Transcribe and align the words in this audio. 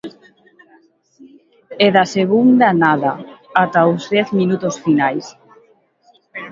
E 1.85 1.87
da 1.95 2.05
segunda 2.15 2.67
nada, 2.83 3.11
ata 3.63 3.81
os 3.93 4.03
dez 4.13 4.27
minutos 4.39 4.75
finais. 4.85 5.25